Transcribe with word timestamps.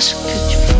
parce 0.00 0.14
que. 0.14 0.79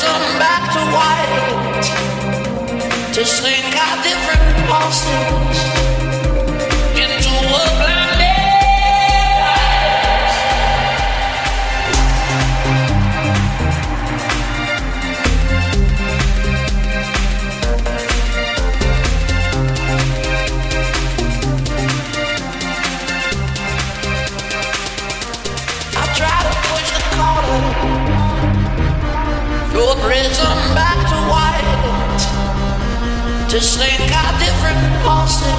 turn 0.00 0.38
back 0.38 0.62
to 0.74 0.80
white, 0.94 1.82
to 3.12 3.24
shrink 3.24 3.74
our 3.76 4.02
different 4.04 4.68
pulses. 4.68 5.77
just 33.60 33.80
ain't 33.80 34.08
got 34.08 34.38
different 34.38 34.78
pulses. 35.02 35.57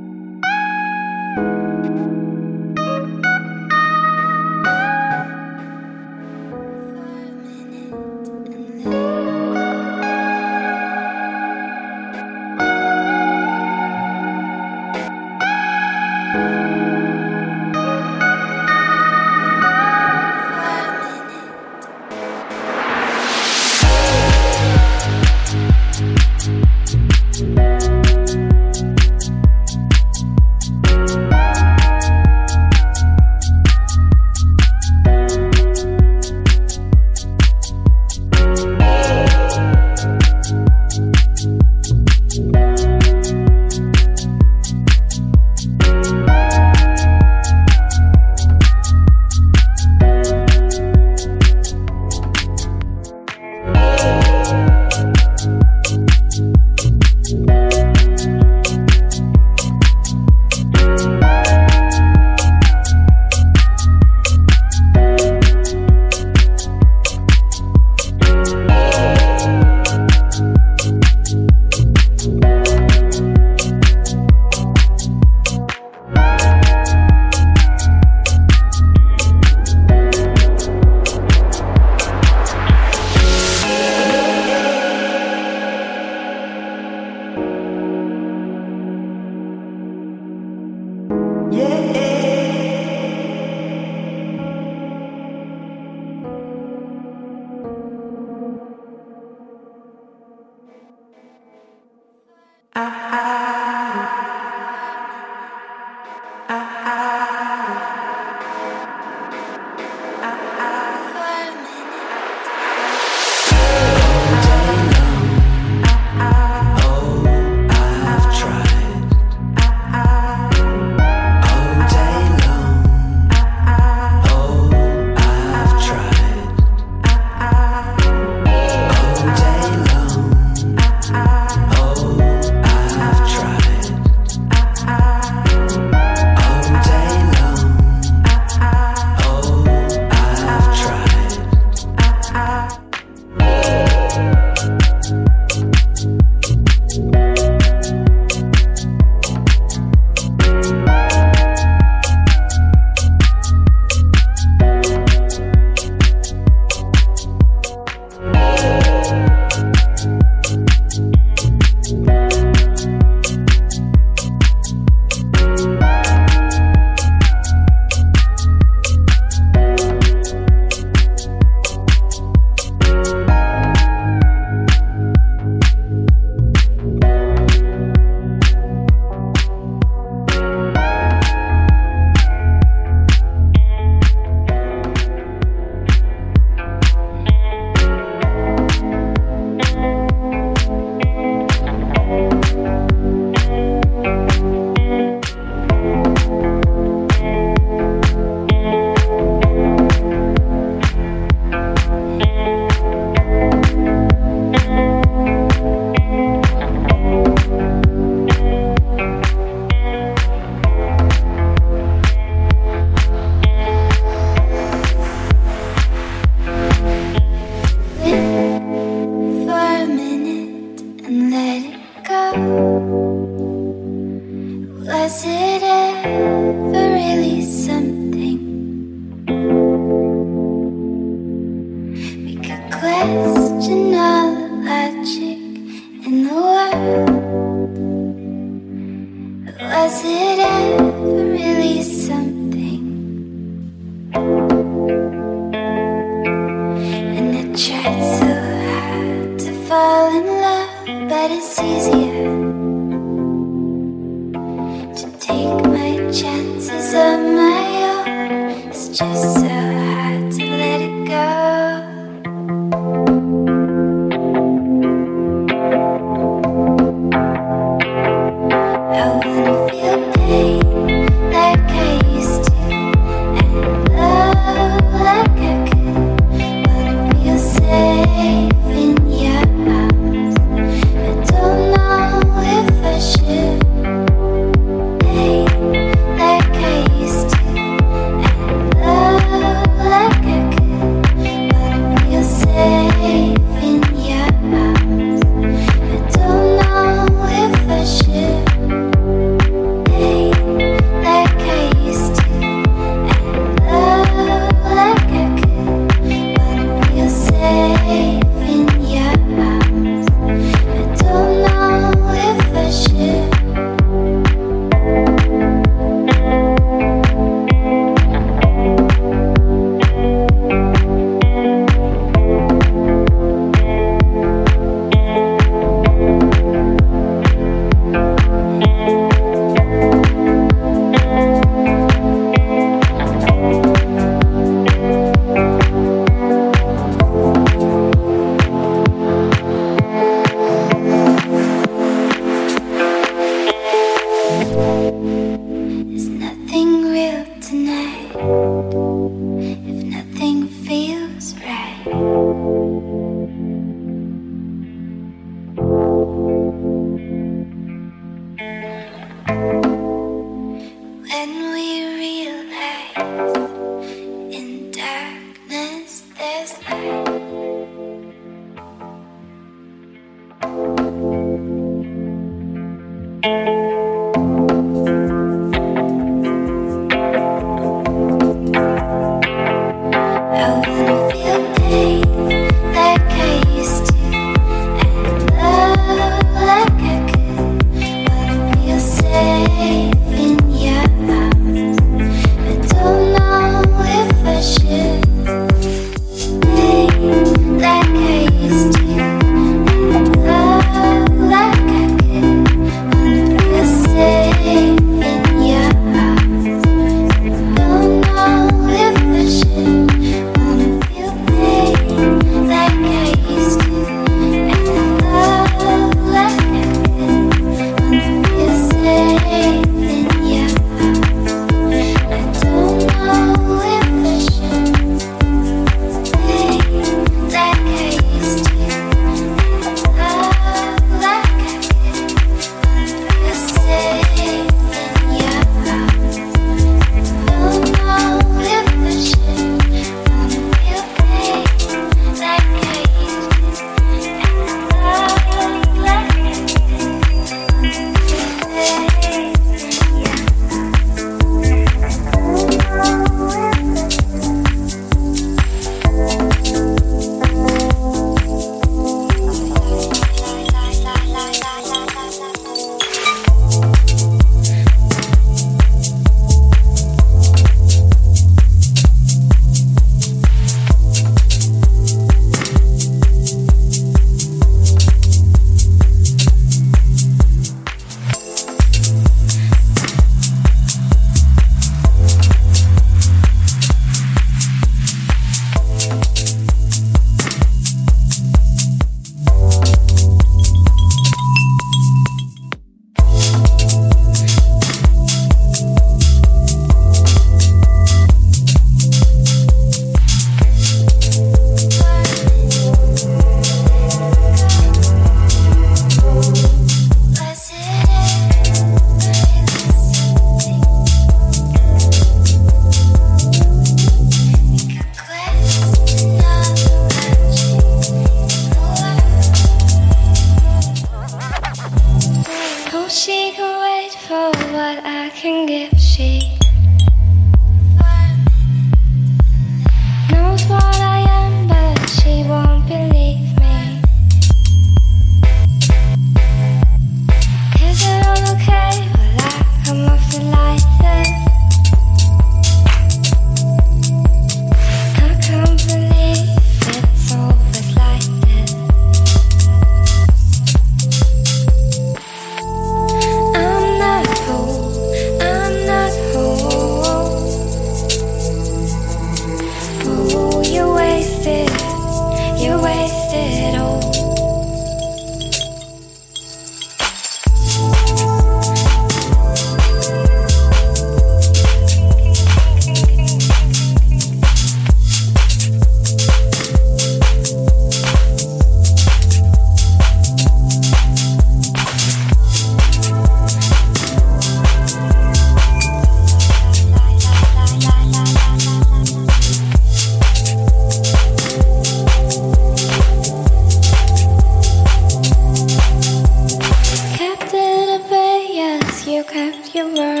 You 599.53 599.75
wrong. 599.75 600.00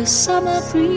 the 0.00 0.06
summer 0.06 0.62
breeze. 0.72 0.89